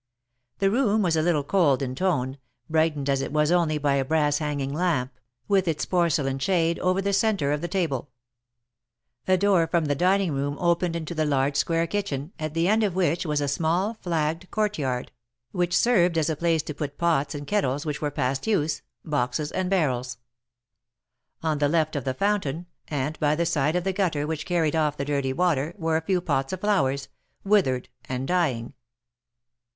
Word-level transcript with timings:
The 0.57 0.71
room 0.71 1.03
was 1.03 1.15
a 1.15 1.21
little 1.21 1.43
cold 1.43 1.83
in 1.83 1.93
tone, 1.93 2.39
brightened 2.67 3.07
as 3.07 3.21
it 3.21 3.31
was 3.31 3.51
only 3.51 3.77
by 3.77 3.97
a 3.97 4.03
brass 4.03 4.39
hanging 4.39 4.73
lamp, 4.73 5.11
with 5.47 5.67
its 5.67 5.85
porcelain 5.85 6.39
shade, 6.39 6.79
over 6.79 7.03
the 7.03 7.13
centre 7.13 7.51
of 7.51 7.61
the 7.61 7.67
table. 7.67 8.09
A 9.27 9.33
76 9.33 9.41
THE 9.43 9.47
MARKETS 9.49 9.63
OF 9.65 9.69
PARIS. 9.69 9.69
door 9.69 9.69
from 9.69 9.85
the 9.85 10.03
dining 10.03 10.31
room 10.33 10.57
opened 10.59 10.95
into 10.95 11.13
the 11.13 11.25
large 11.25 11.55
square 11.55 11.85
kitchen, 11.85 12.33
at 12.39 12.55
the 12.55 12.67
end 12.67 12.83
of 12.83 12.95
which 12.95 13.27
was 13.27 13.41
a 13.41 13.47
small, 13.47 13.93
flagged 13.93 14.49
court 14.49 14.79
yard, 14.79 15.11
which 15.51 15.77
served 15.77 16.17
as 16.17 16.31
a 16.31 16.35
place 16.35 16.63
to 16.63 16.73
put 16.73 16.97
pots 16.97 17.35
and 17.35 17.45
kettles 17.45 17.85
which 17.85 18.01
were 18.01 18.09
past 18.09 18.47
use— 18.47 18.81
boxes 19.15 19.51
and 19.51 19.69
barrels. 19.69 20.17
On 21.43 21.59
the 21.59 21.69
left 21.69 21.95
of 21.95 22.05
the 22.05 22.15
fountain, 22.15 22.65
and 22.87 23.19
by 23.19 23.35
the 23.35 23.45
side 23.45 23.75
of 23.75 23.83
the 23.83 23.93
gutter 23.93 24.25
which 24.25 24.47
carried 24.47 24.75
off* 24.75 24.97
the 24.97 25.05
dirty 25.05 25.31
water, 25.31 25.75
were 25.77 25.95
a 25.95 26.01
few 26.01 26.21
pots 26.21 26.51
of 26.51 26.61
flowers, 26.61 27.07
withered 27.43 27.87
and 28.05 28.27
dying. 28.27 28.73